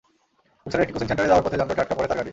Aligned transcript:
গুলশানের 0.61 0.83
একটি 0.83 0.93
কোচিং 0.95 1.07
সেন্টারে 1.09 1.29
যাওয়ার 1.31 1.45
পথে 1.45 1.57
যানজটে 1.59 1.81
আটকে 1.83 1.95
পড়ে 1.97 2.07
তার 2.09 2.17
গাড়ি। 2.19 2.29